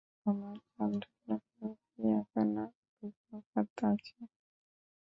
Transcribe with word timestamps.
আমার 0.25 0.55
চন্দ্রলোকেও 0.69 1.69
কি 1.83 2.01
এখনো 2.13 2.63
অগ্ন্যুৎপাত 3.03 3.67
আছে। 3.89 4.19